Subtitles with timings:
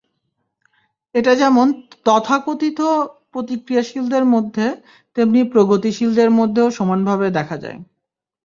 [1.15, 1.67] এটা যেমন
[2.05, 2.79] তথাকথিত
[3.31, 4.65] প্রতিক্রিয়াশীলদের মধ্যে,
[5.17, 7.79] তেমনি প্রগতিশীলদের মধ্যেও সমানভাবে দেখা যায়।